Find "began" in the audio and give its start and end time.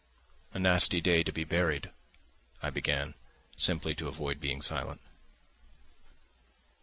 2.71-3.13